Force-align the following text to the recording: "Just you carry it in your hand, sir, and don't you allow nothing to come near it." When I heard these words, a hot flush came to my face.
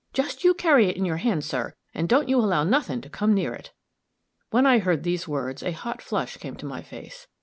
"Just 0.13 0.43
you 0.43 0.55
carry 0.55 0.87
it 0.87 0.97
in 0.97 1.05
your 1.05 1.17
hand, 1.17 1.43
sir, 1.45 1.75
and 1.93 2.09
don't 2.09 2.27
you 2.27 2.39
allow 2.39 2.63
nothing 2.63 3.01
to 3.01 3.07
come 3.09 3.35
near 3.35 3.53
it." 3.53 3.71
When 4.49 4.65
I 4.65 4.79
heard 4.79 5.03
these 5.03 5.27
words, 5.27 5.61
a 5.61 5.73
hot 5.73 6.01
flush 6.01 6.37
came 6.37 6.55
to 6.55 6.65
my 6.65 6.81
face. 6.81 7.27